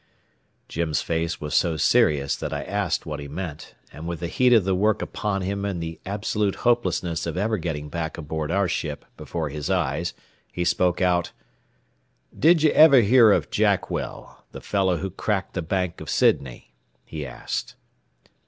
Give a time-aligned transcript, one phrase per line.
[0.67, 4.51] Jim's face was so serious that I asked what he meant, and with the heat
[4.51, 8.67] of the work upon him and the absolute hopelessness of ever getting back aboard our
[8.67, 10.15] ship before his eyes,
[10.51, 11.33] he spoke out:
[12.35, 16.73] "Did you ever hear of Jackwell, the fellow who cracked the Bank of Sydney?"
[17.05, 17.75] he asked.